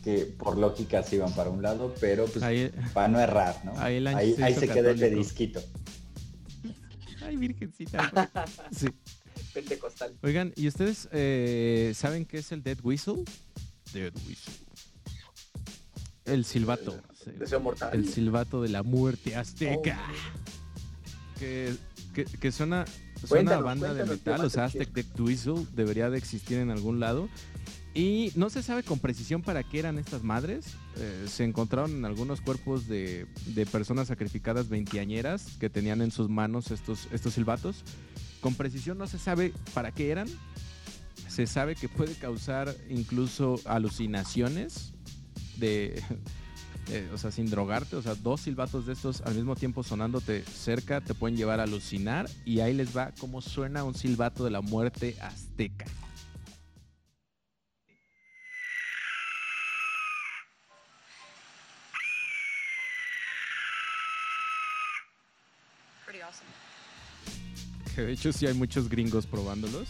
[0.02, 3.78] que por lógica se iban para un lado, pero pues Ahí, para no errar, ¿no?
[3.78, 5.18] Ahí el ahí, se ahí se queda el de católico.
[5.18, 5.62] disquito.
[7.22, 8.30] ay, virgencita.
[8.72, 8.88] Sí.
[9.52, 10.16] Pentecostal.
[10.22, 13.24] Oigan, ¿y ustedes eh, saben qué es el Dead Whistle?
[13.92, 14.54] Dead Whistle.
[16.24, 17.00] El silbato.
[17.24, 17.32] sí.
[17.32, 17.90] Deseo mortal.
[17.92, 19.98] El silbato de la muerte azteca.
[21.38, 21.74] Que,
[22.14, 22.84] que, que suena,
[23.26, 27.00] suena a banda de metal, o sea, Aztec Death Whistle debería de existir en algún
[27.00, 27.28] lado.
[27.92, 30.74] Y no se sabe con precisión para qué eran estas madres.
[30.96, 33.26] Eh, se encontraron en algunos cuerpos de,
[33.72, 37.82] personas sacrificadas veinteañeras que tenían en sus manos estos, estos silbatos.
[38.40, 40.28] Con precisión no se sabe para qué eran.
[41.28, 44.92] Se sabe que puede causar incluso alucinaciones
[45.56, 46.00] de,
[46.90, 50.44] eh, o sea, sin drogarte, o sea, dos silbatos de estos al mismo tiempo sonándote
[50.44, 54.50] cerca te pueden llevar a alucinar y ahí les va cómo suena un silbato de
[54.50, 55.86] la muerte azteca.
[68.00, 69.86] Que de hecho sí hay muchos gringos probándolos.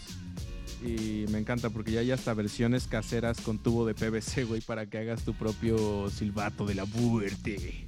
[0.83, 4.85] Y me encanta porque ya hay hasta versiones caseras con tubo de PVC, güey, para
[4.85, 7.85] que hagas tu propio silbato de la muerte.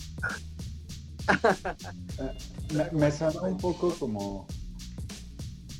[2.73, 4.47] Me, me sonó un poco como...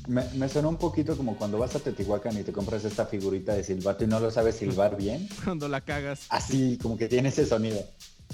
[0.08, 3.54] Me, me sonó un poquito como cuando vas a Teotihuacán y te compras esta figurita
[3.54, 5.26] de silbato y no lo sabes silbar bien.
[5.42, 6.26] Cuando la cagas.
[6.28, 7.82] Así, como que tiene ese sonido.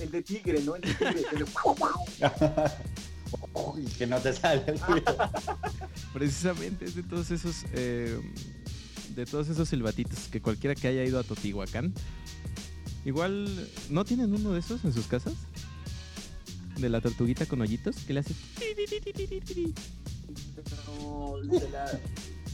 [0.00, 0.74] El de tigre, ¿no?
[0.74, 1.24] El de tigre.
[1.32, 1.46] el de-
[3.54, 5.16] Uy, que no te sale el ruido.
[6.12, 8.18] Precisamente es de todos esos eh,
[9.14, 11.92] de todos esos silbatitos que cualquiera que haya ido a Totihuacán.
[13.04, 15.34] Igual, ¿no tienen uno de esos en sus casas?
[16.78, 18.34] De la tortuguita con hoyitos que le hace
[20.98, 21.98] No, se, la-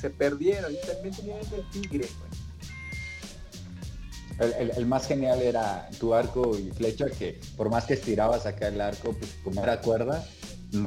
[0.01, 0.73] se perdieron.
[0.73, 2.37] Y también tenían el del tigre, güey.
[4.39, 8.45] El, el- el más genial era tu arco y flecha, que por más que estirabas
[8.47, 10.27] acá el arco, pues como era cuerda,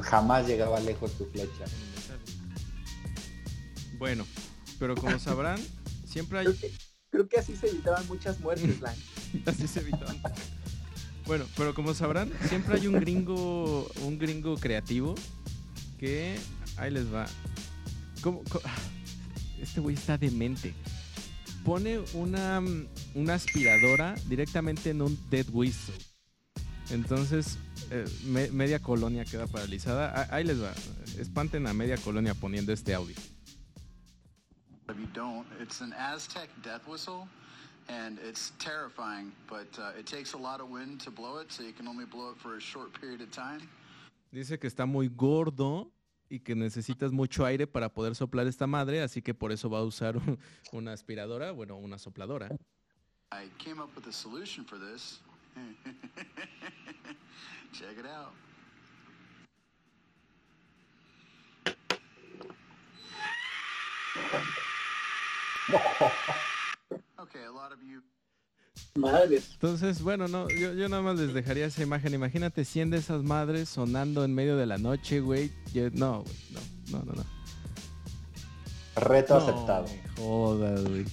[0.02, 1.64] jamás llegaba lejos tu flecha.
[4.00, 4.26] Bueno,
[4.80, 5.60] pero como sabrán,
[6.06, 6.72] siempre hay Creo que,
[7.10, 8.98] creo que así se evitaban muchas muertes, Blanca.
[9.46, 10.20] Así se evitaban.
[11.26, 15.14] Bueno, pero como sabrán, siempre hay un gringo, un gringo creativo
[15.98, 16.36] que
[16.76, 17.26] ahí les va.
[18.22, 18.42] ¿Cómo-
[19.60, 20.72] Este güey está demente.
[21.64, 22.86] Pone una, mm,
[23.16, 25.94] una aspiradora directamente en un dead whistle.
[26.90, 27.58] Entonces,
[27.90, 30.12] eh, me- media colonia queda paralizada.
[30.16, 30.72] Ah, Ahí les va.
[31.18, 33.14] Espanten a media colonia poniendo este audio.
[34.90, 37.28] If you don't, it's an Aztec death whistle,
[37.88, 39.30] and it's terrifying.
[39.48, 42.04] But uh, it takes a lot of wind to blow it, so you can only
[42.06, 43.60] blow it for a short period of time.
[44.32, 45.90] Dice que está muy gordo
[46.28, 49.78] y que necesitas mucho aire para poder soplar esta madre, así que por eso va
[49.78, 50.38] a usar un-
[50.72, 52.48] una aspiradora, bueno, una sopladora.
[53.32, 55.20] I came up with a solution for this.
[57.72, 58.32] Check it out.
[64.16, 65.59] Okay, a lot of you
[68.96, 69.50] Madres.
[69.54, 72.12] Entonces, bueno, no, yo, yo nada más les dejaría esa imagen.
[72.14, 75.52] Imagínate 100 de esas madres sonando en medio de la noche, güey.
[75.92, 76.60] No, güey, no,
[76.98, 77.24] no, no, no.
[78.96, 79.86] Reto No, aceptado.
[79.86, 81.04] me jodas, güey.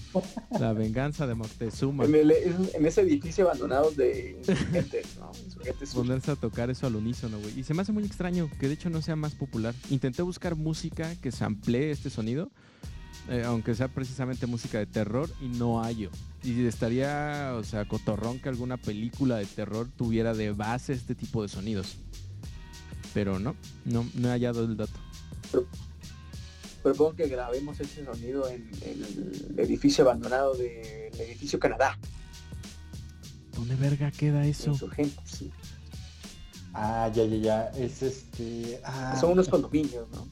[0.59, 2.05] La venganza de Moctezuma.
[2.05, 2.31] En, el-
[2.73, 5.31] en ese edificio abandonado de insurgentes, ¿no?
[5.45, 5.93] Insurgentes.
[5.93, 7.59] Ponerse a tocar eso al unísono, güey.
[7.59, 9.75] Y se me hace muy extraño que de hecho no sea más popular.
[9.89, 12.49] Intenté buscar música que samplee este sonido,
[13.29, 16.09] eh, aunque sea precisamente música de terror, y no hallo.
[16.43, 21.41] Y estaría, o sea, cotorrón que alguna película de terror tuviera de base este tipo
[21.41, 21.97] de sonidos.
[23.13, 24.99] Pero no, no, no he hallado el dato.
[26.83, 31.97] Propongo que grabemos ese sonido en, en el edificio abandonado del edificio Canadá.
[33.55, 34.77] ¿Dónde verga queda eso?
[35.25, 35.51] Sí.
[36.73, 37.67] Ah, ya, ya, ya.
[37.69, 38.79] Es este.
[38.83, 40.27] ah, Son unos condominios, ¿no?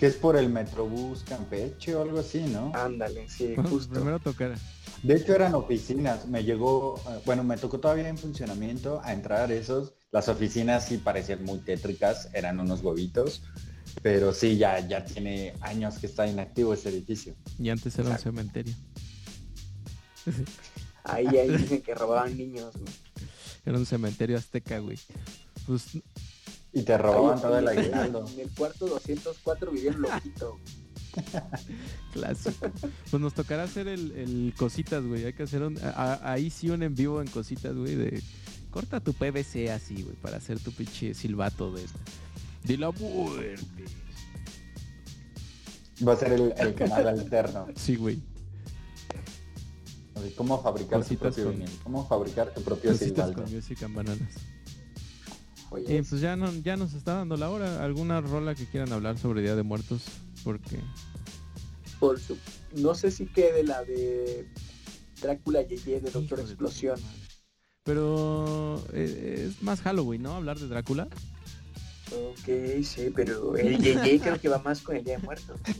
[0.00, 2.72] Que es por el Metrobús Campeche o algo así, ¿no?
[2.74, 3.92] Ándale, sí, justo.
[3.92, 4.56] primero tocar.
[5.02, 6.26] De hecho eran oficinas.
[6.26, 9.92] Me llegó, eh, bueno, me tocó todavía en funcionamiento a entrar a esos.
[10.10, 13.42] Las oficinas sí parecían muy tétricas, eran unos huevitos.
[14.02, 17.34] Pero sí, ya, ya tiene años que está inactivo ese edificio.
[17.58, 18.74] Y antes era un cementerio.
[21.04, 22.92] Ahí, ahí dicen que robaban niños, güey.
[23.64, 24.98] Era un cementerio azteca, güey.
[25.66, 25.98] Pues
[26.72, 28.26] Y te robaban Ahí, todo el en- aguinaldo.
[28.28, 30.58] En el cuarto 204 vivía un loquito.
[32.12, 32.70] Clásico.
[33.10, 35.24] Pues nos tocará hacer el, el cositas, güey.
[35.24, 38.22] Hay que hacer un, a- ahí sí un en vivo en cositas, güey, de
[38.70, 41.82] corta tu PVC así, güey, para hacer tu pinche silbato de,
[42.64, 43.84] de la muerte.
[46.06, 47.66] Va a ser el, el canal alterno.
[47.76, 48.20] Sí, güey.
[50.36, 53.42] cómo fabricar tu Cositas propio con- cómo fabricar tu propio Cositas silbaldo.
[53.42, 54.28] con music and bananas.
[55.70, 57.82] Oye, Y pues ya, no, ya nos está dando la hora.
[57.84, 60.02] ¿Alguna rola que quieran hablar sobre Día de Muertos?
[60.44, 60.78] Porque
[62.00, 62.36] por su...
[62.74, 64.48] No sé si quede la de
[65.20, 66.98] Drácula Yeye de Doctor Explosión.
[67.84, 70.34] Pero eh, es más Halloween, ¿no?
[70.34, 71.08] Hablar de Drácula.
[72.12, 75.60] Ok, sí, pero el Yeye creo que va más con el Día de Muertos.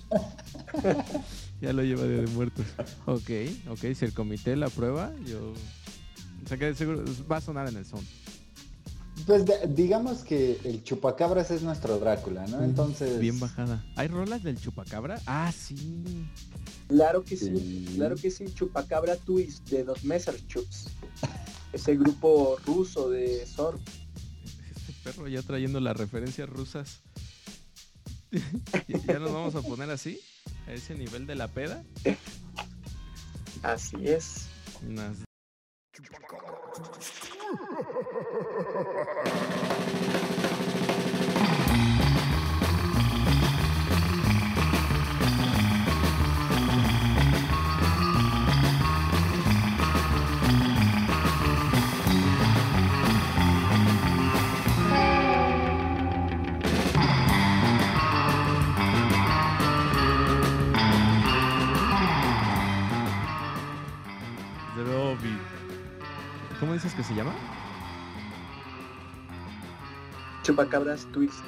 [1.61, 2.65] Ya lo lleva Día de Muertos.
[3.05, 3.31] Ok,
[3.69, 3.95] ok.
[3.95, 5.53] Si el comité la aprueba, yo...
[6.43, 8.01] O sea que seguro va a sonar en el son.
[9.27, 12.63] Pues de- digamos que el chupacabras es nuestro Drácula, ¿no?
[12.63, 13.19] Entonces...
[13.21, 13.85] Bien bajada.
[13.97, 15.21] ¿Hay rolas del chupacabra?
[15.27, 16.03] Ah, sí.
[16.89, 17.93] Claro que sí, Sí.
[17.97, 20.87] claro que sí, Chupacabra Twist de los Messer Chups.
[21.73, 23.81] Ese grupo ruso de surf.
[24.75, 27.01] Este perro ya trayendo las referencias rusas.
[29.07, 30.21] ¿Ya nos vamos a poner así?
[30.67, 31.85] A ese nivel de la peda.
[33.63, 34.47] Así es.
[34.89, 35.19] Unas
[64.77, 65.40] Zrobić.
[66.61, 67.33] ¿Cómo dices que se llama?
[70.43, 71.43] Chupacabras Twist.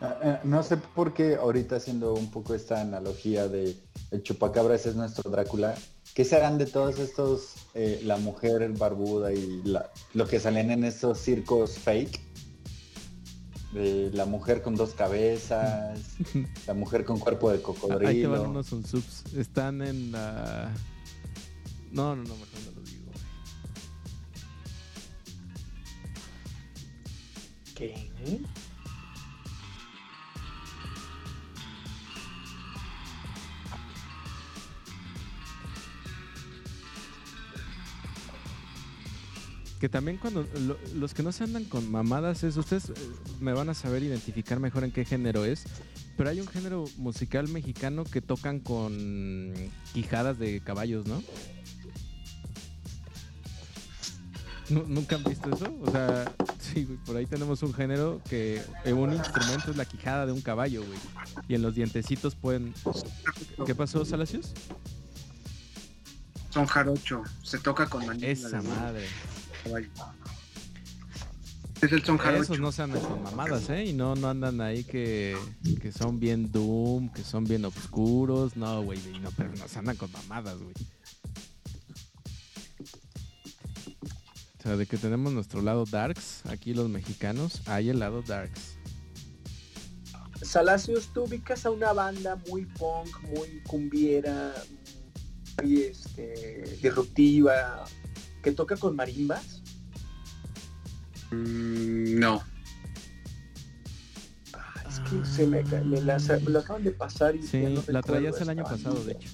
[0.00, 3.76] Ah, ah, No sé por qué ahorita haciendo un poco esta analogía de
[4.10, 5.74] el chupacabras es nuestro Drácula.
[6.14, 10.84] ¿Qué serán de todos estos, eh, la mujer barbuda y la- lo que salen en
[10.84, 12.25] estos circos fake?
[13.76, 16.00] De la mujer con dos cabezas,
[16.66, 17.60] la mujer con cuerpo de Ah,
[18.08, 18.42] Ahí te van cocodrilo.
[18.50, 19.24] unos subs.
[19.36, 20.72] Están en la...
[21.92, 23.12] No, no, no, mejor no lo digo.
[27.74, 28.08] ¿Qué?
[39.86, 42.94] Que también cuando lo- los que no se andan con mamadas es, ustedes eh,
[43.38, 45.62] me van a saber identificar mejor en qué género es,
[46.16, 49.54] pero hay un género musical mexicano que tocan con
[49.94, 51.22] quijadas de caballos, ¿no?
[54.70, 55.72] Nu- ¿Nunca han visto eso?
[55.80, 60.26] O sea, sí, por ahí tenemos un género que eh, un instrumento es la quijada
[60.26, 60.98] de un caballo, güey.
[61.46, 62.74] Y en los dientecitos pueden...
[63.64, 64.52] ¿Qué pasó, Salacios?
[66.50, 67.22] Son jarocho.
[67.44, 69.06] Se toca con manita Esa madre.
[69.66, 69.88] Caballo.
[71.82, 72.42] Es el son jarocho.
[72.42, 73.84] Esos no se andan con mamadas, ¿eh?
[73.84, 75.36] Y no, no andan ahí que,
[75.82, 78.56] que son bien doom, que son bien oscuros.
[78.56, 80.74] No, güey, no, pero no se andan con mamadas, güey.
[84.58, 88.78] O sea, de que tenemos nuestro lado darks, aquí los mexicanos, hay el lado darks.
[90.42, 94.54] Salacios, tú ubicas a una banda muy punk, muy cumbiera,
[95.62, 97.84] muy este, disruptiva,
[98.46, 99.60] que toca con marimbas.
[101.32, 102.44] Mm, no.
[104.52, 107.70] Ah, es que se me, me, la, me lo acaban de pasar y Sí, ya
[107.70, 109.28] no la traías el año pasado, de hecho.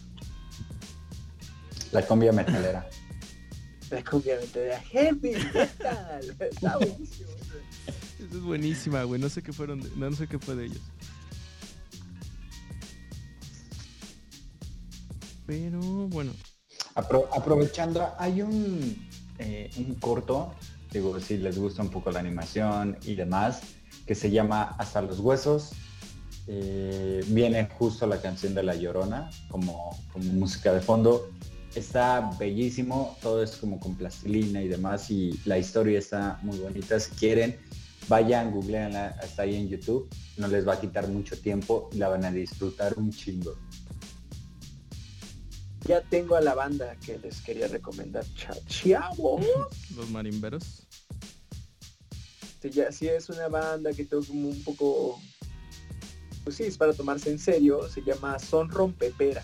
[1.93, 2.89] La combia metalera.
[3.91, 6.37] La cumbia de heavy metal.
[6.41, 7.29] Está buenísimo.
[8.19, 9.21] es buenísima, güey.
[9.21, 10.81] No sé qué fueron, de- no, no sé qué fue de ellos.
[15.47, 16.33] Pero bueno,
[16.95, 20.55] Apro- aprovechando, hay un, eh, un corto,
[20.93, 23.63] digo, si les gusta un poco la animación y demás,
[24.07, 25.71] que se llama Hasta los Huesos.
[26.49, 31.31] Eh, viene justo la canción de La Llorona como, como música de fondo.
[31.75, 36.99] Está bellísimo, todo es como con plastilina y demás y la historia está muy bonita.
[37.01, 37.59] Si quieren,
[38.09, 40.09] vayan, googleenla, está ahí en YouTube.
[40.37, 43.55] No les va a quitar mucho tiempo y la van a disfrutar un chingo.
[45.87, 48.25] Ya tengo a la banda que les quería recomendar.
[48.35, 49.45] Cha- Chavos.
[49.97, 50.87] los marimberos.
[52.61, 55.21] Sí, ya, sí es una banda que toca como un poco
[56.45, 59.43] pues sí, es para tomarse en serio, se llama Son Rompepera.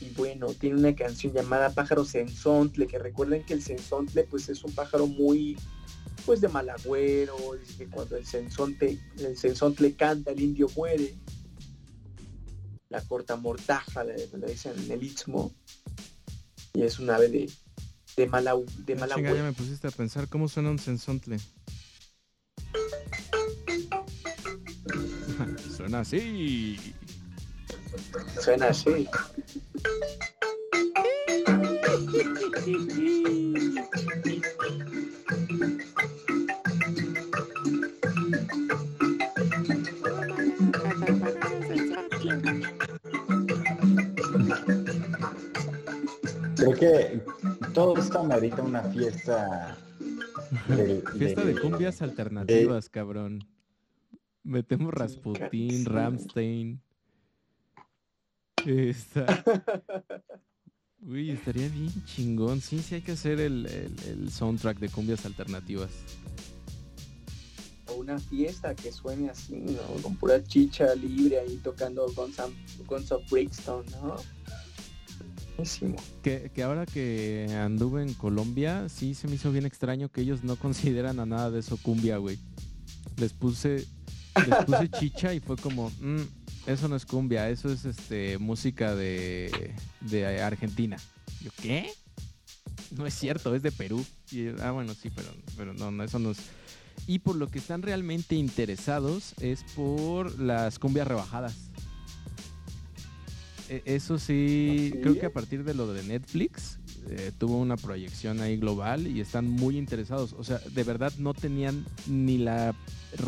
[0.00, 4.64] Y bueno, tiene una canción llamada Pájaro Sensontle, que recuerden que el sensontle pues es
[4.64, 5.56] un pájaro muy
[6.26, 11.14] pues de mal agüero, dice que cuando el sensonte, el sensontle canta, el indio muere.
[12.90, 15.52] La corta mortaja, le, le dicen en el istmo.
[16.74, 17.50] Y es un ave de,
[18.16, 21.38] de mala, de Ah, mala chinga, ya me pusiste a pensar cómo suena un sensontle.
[25.76, 26.78] suena así.
[28.40, 29.08] Suena así.
[46.72, 47.20] Creo que
[47.72, 49.76] todo esto amerita una fiesta.
[50.68, 53.44] del- Fiesta de cumbias alternativas, cabrón.
[54.42, 55.84] Metemos Rasputín.
[55.84, 56.80] Ramstein.
[58.66, 59.44] Está.
[61.00, 62.60] Uy, estaría bien chingón.
[62.60, 65.90] Sí, sí hay que hacer el, el- el soundtrack de cumbias alternativas.
[67.86, 69.80] O una fiesta que suene así, ¿no?
[70.02, 72.36] Con pura chicha libre ahí tocando Guns,
[72.86, 74.16] Guns of Brixton, ¿no?
[75.58, 75.96] Buenísimo.
[76.22, 80.44] Que, que ahora que anduve en Colombia, sí se me hizo bien extraño que ellos
[80.44, 82.38] no consideran a nada de eso cumbia, güey.
[83.16, 83.84] Les puse,
[84.46, 86.20] les puse chicha y fue como, "Mm,
[86.66, 90.96] eso no es cumbia, eso es este música de, de Argentina.
[91.42, 91.90] Yo, ¿qué?
[92.96, 94.04] No es cierto, es de Perú.
[94.30, 96.38] Y, ah, bueno, sí, pero, pero no, no, eso no es.
[97.06, 101.67] Y por lo que están realmente interesados es por las cumbias rebajadas.
[103.68, 105.00] E- Eso sí, ¿Así?
[105.02, 109.20] creo que a partir de lo de Netflix eh, tuvo una proyección ahí global y
[109.20, 110.34] están muy interesados.
[110.38, 112.74] O sea, de verdad no tenían ni la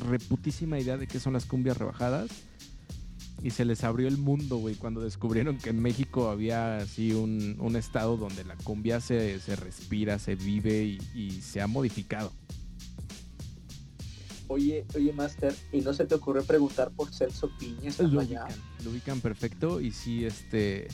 [0.09, 2.30] reputísima idea de qué son las cumbias rebajadas.
[3.43, 7.57] Y se les abrió el mundo, güey, cuando descubrieron que en México había así un,
[7.59, 12.32] un estado donde la cumbia se, se respira, se vive y, y se ha modificado.
[14.53, 18.49] Oye, oye, Master, ¿y no se te ocurrió preguntar por Celso Piña Lo ubican,
[18.85, 20.89] lo ubican perfecto y sí, este,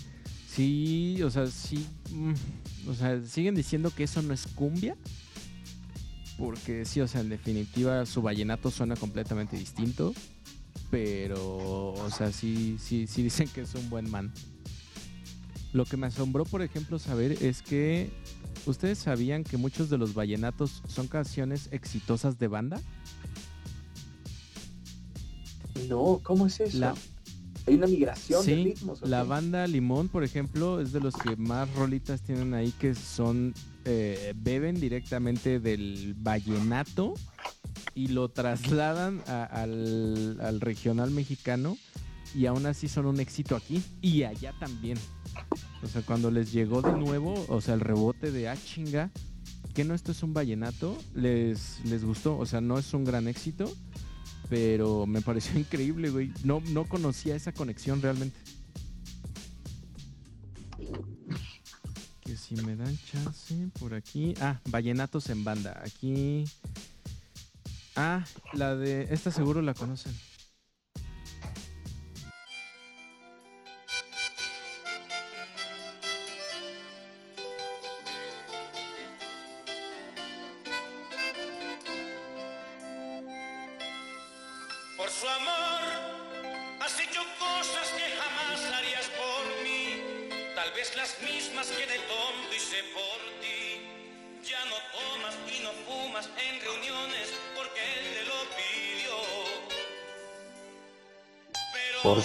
[0.46, 4.94] sí, o sea, sí, mm, o sea, siguen diciendo que eso no es cumbia,
[6.36, 10.12] porque sí, o sea, en definitiva su vallenato suena completamente distinto,
[10.90, 14.34] pero, o sea, sí, sí, sí dicen que es un buen man.
[15.72, 18.10] Lo que me asombró, por ejemplo, saber es que
[18.66, 22.82] ustedes sabían que muchos de los vallenatos son canciones exitosas de banda.
[25.88, 26.78] No, ¿cómo es eso?
[26.78, 26.94] La-
[27.66, 29.02] Hay una migración de ritmos.
[29.02, 29.28] ¿o la qué?
[29.28, 33.54] banda Limón, por ejemplo, es de los que más rolitas tienen ahí que son
[33.84, 37.14] eh, beben directamente del vallenato
[37.94, 41.76] y lo trasladan a- al, al regional mexicano
[42.34, 44.98] y aún así son un éxito aquí y allá también.
[45.82, 49.10] O sea, cuando les llegó de nuevo, o sea, el rebote de ah chinga,
[49.74, 52.36] que no esto es un vallenato, les, les gustó.
[52.38, 53.70] O sea, no es un gran éxito,
[54.48, 56.32] pero me pareció increíble, güey.
[56.44, 58.38] No, no conocía esa conexión realmente.
[62.20, 64.34] Que si me dan chance por aquí.
[64.40, 65.80] Ah, vallenatos en banda.
[65.84, 66.44] Aquí.
[67.94, 69.08] Ah, la de.
[69.10, 70.12] Esta seguro la conocen.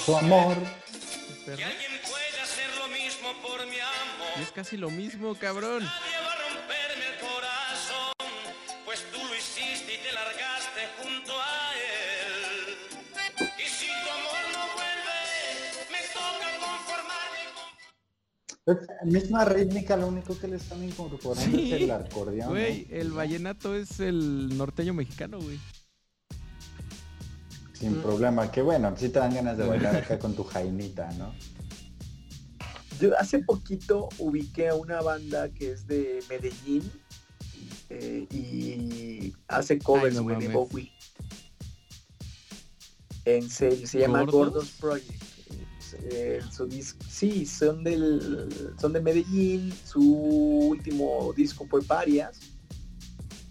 [0.06, 0.56] Su amor.
[1.46, 4.40] que alguien puede hacer lo mismo por mi amor.
[4.40, 5.84] Y es casi lo mismo, cabrón.
[5.84, 8.14] Nadie va a romperme el corazón,
[8.86, 12.78] pues tú lo hiciste y te largaste junto a él.
[13.60, 15.20] Y si tu amor no vuelve,
[15.92, 18.74] me toca conformarme con...
[18.74, 22.48] Es Misma rítmica, lo único que le están incorporando Sí, es el acordeón.
[22.48, 22.50] ¿no?
[22.50, 25.60] Güey, el vallenato es el norteño mexicano, güey.
[27.82, 28.52] Sin problema.
[28.52, 31.34] Que bueno, si te dan ganas de bailar acá con tu jainita, ¿no?
[33.00, 36.92] Yo hace poquito ubiqué a una banda que es de Medellín
[37.90, 40.48] eh, y hace covers Ay, no de.
[40.50, 40.92] Bowie.
[43.26, 44.54] En serio, se llama ¿Gordos?
[44.54, 45.24] Gordos Project.
[46.12, 48.48] Eh, su dis- sí, son del
[48.80, 52.40] son de Medellín, su último disco fue Parias.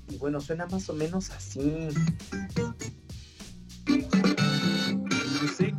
[0.08, 1.88] Y bueno, suena más o menos así.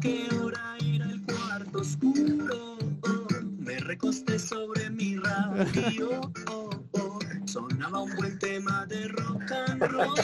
[0.02, 2.78] Qué hora era el cuarto oscuro.
[3.60, 6.32] Me recosté sobre mi radio.
[7.46, 10.16] Sonaba un buen tema de rock and roll.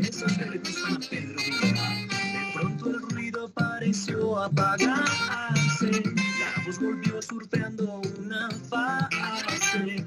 [0.00, 1.36] Esos que le gustan a Pedro.
[1.36, 5.90] De pronto el ruido pareció apagarse.
[5.90, 10.06] La voz volvió surfeando una fase.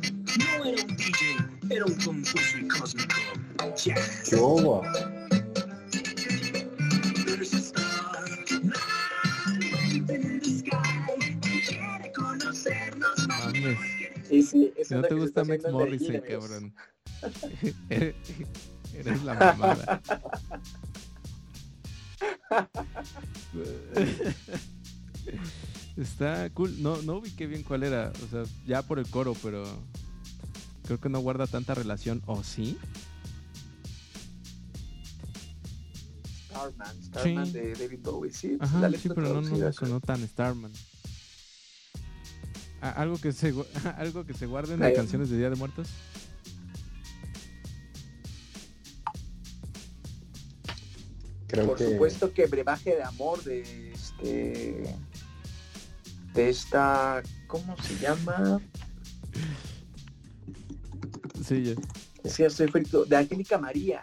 [0.58, 1.38] No era un DJ,
[1.70, 3.16] era un concurso cósmico.
[3.84, 5.24] Yeah.
[13.74, 14.28] Mames.
[14.28, 16.74] Sí, sí, esa Si no te gusta Max Morrissey, cabrón.
[18.93, 20.01] Eres la mamada.
[25.97, 26.82] Está cool.
[26.82, 28.11] No, no ubiqué bien cuál era.
[28.24, 29.63] O sea, ya por el coro, pero
[30.86, 32.22] creo que no guarda tanta relación.
[32.26, 32.78] ¿O sí?
[36.49, 37.51] Starman, Starman Sí.
[37.51, 38.55] de David Bowie, sí.
[38.57, 40.72] pues, Ajá, sí, pero no, no me sonó tan Starman.
[42.91, 43.53] Algo que se
[43.97, 44.93] algo que se guarden de Eh.
[44.93, 45.88] canciones de Día de Muertos.
[51.47, 54.83] Creo Por que supuesto que Brebaje de Amor de este
[56.33, 58.59] de esta ¿cómo se llama?
[61.47, 62.29] Sí, ya.
[62.29, 64.01] Sí, estoy frito, de Angélica María.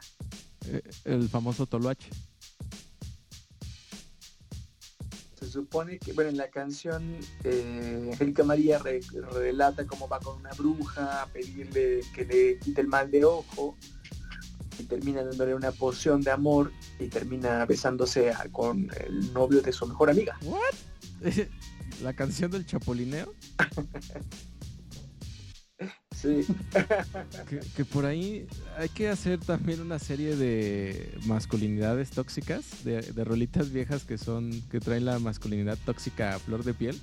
[0.66, 2.08] Eh, el famoso Toloache.
[5.52, 9.00] Supone que, bueno, en la canción eh, Angélica María re-
[9.32, 13.76] relata cómo va con una bruja a pedirle que le quite el mal de ojo
[14.78, 19.72] y termina dándole una poción de amor y termina besándose a- con el novio de
[19.72, 20.38] su mejor amiga.
[22.02, 23.32] La canción del Chapolineo.
[26.22, 26.46] Sí.
[27.76, 28.46] Que, por ahí
[28.78, 34.62] hay que hacer también una serie de masculinidades tóxicas, de, de rolitas viejas que son,
[34.70, 36.98] que traen la masculinidad tóxica a flor de piel.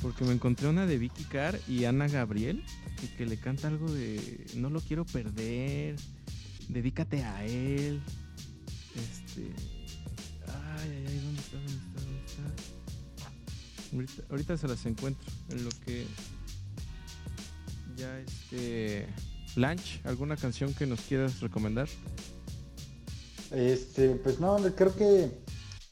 [0.00, 2.64] Porque me encontré una de Vicky Carr y Ana Gabriel,
[3.16, 5.96] que le canta algo de no lo quiero perder,
[6.68, 8.00] dedícate a él.
[8.94, 9.52] Este.
[10.46, 11.56] Ay, ay, ay, ¿dónde está?
[11.56, 12.42] ¿Dónde está?
[13.90, 14.22] ¿Dónde está?
[14.30, 15.30] Ahorita se las encuentro.
[15.50, 16.06] En lo que
[17.98, 19.06] ya este
[19.56, 21.88] Lunch, ¿alguna canción que nos quieras recomendar?
[23.50, 25.30] Este, pues no, creo que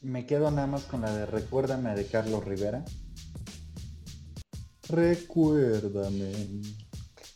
[0.01, 2.85] me quedo nada más con la de Recuérdame de Carlos Rivera.
[4.89, 6.31] Recuérdame.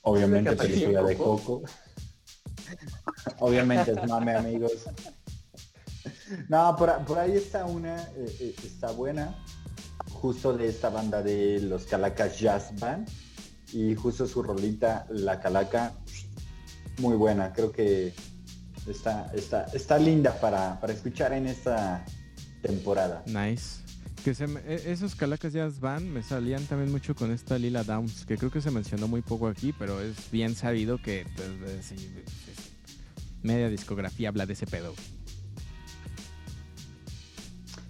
[0.04, 1.62] Obviamente película de Coco.
[1.62, 1.64] Coco.
[3.40, 4.86] Obviamente es mame amigos.
[6.48, 9.44] No, por ahí está una, eh, eh, está buena.
[10.14, 13.10] Justo de esta banda de los Calacas Jazz Band.
[13.74, 15.94] Y justo su rolita, La Calaca,
[17.00, 17.54] muy buena.
[17.54, 18.14] Creo que
[18.88, 22.04] está, está, está linda para, para escuchar en esta
[22.62, 23.24] temporada.
[23.28, 23.82] Nice.
[24.24, 27.84] Que se me- e- esos calacas jazz van me salían también mucho con esta Lila
[27.84, 31.50] Downs, que creo que se mencionó muy poco aquí, pero es bien sabido que pues,
[31.80, 32.72] es- es- es-
[33.42, 34.94] media discografía habla de ese pedo.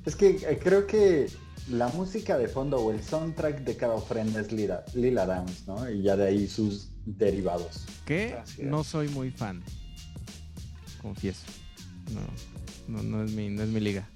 [0.05, 1.29] Es que eh, creo que
[1.70, 5.89] la música de fondo o el soundtrack de cada ofrenda es Lila, Lila Downs, ¿no?
[5.89, 7.86] Y ya de ahí sus derivados.
[8.05, 9.64] Que no soy muy fan.
[11.01, 11.45] Confieso.
[12.88, 14.07] No, no, no es mi, no es mi liga.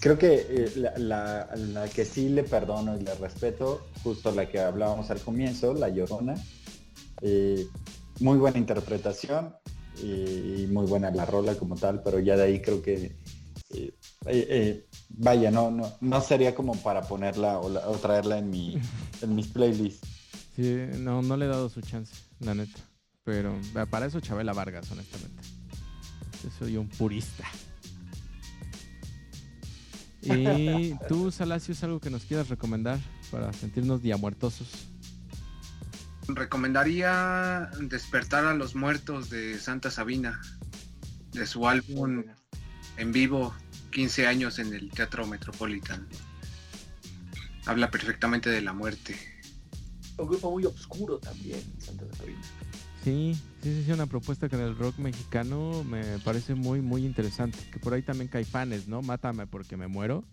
[0.00, 4.48] Creo que eh, la, la- la que sí le perdono y le respeto, justo la
[4.48, 6.34] que hablábamos al comienzo, La Llorona.
[7.20, 7.66] Eh,
[8.20, 9.54] muy buena interpretación
[10.02, 13.14] y, y muy buena la rola como tal, pero ya de ahí creo que,
[14.26, 18.50] eh, eh, vaya, no, no, no sería como para ponerla o, la- o traerla en,
[18.50, 18.78] mi,
[19.22, 20.06] en mis playlists.
[20.56, 22.78] Sí, no, no le he dado su chance, la neta.
[23.24, 23.58] Pero
[23.90, 25.42] para eso Chabela Vargas, honestamente.
[26.42, 27.44] Yo soy un purista.
[30.22, 32.98] Y tú, Salacios, algo que nos quieras recomendar
[33.30, 34.68] para sentirnos diamuertosos.
[36.28, 40.40] Recomendaría Despertar a los Muertos de Santa Sabina,
[41.32, 42.24] de su álbum
[42.96, 43.54] en vivo
[43.90, 46.06] 15 años en el Teatro Metropolitan.
[47.66, 49.16] Habla perfectamente de la muerte.
[50.16, 52.40] Un grupo muy oscuro también, Santa Sabina.
[53.04, 57.06] Sí, sí, sí, sí, una propuesta que en el rock mexicano me parece muy, muy
[57.06, 57.58] interesante.
[57.72, 59.00] Que por ahí también Caifanes, ¿no?
[59.00, 60.24] Mátame porque me muero.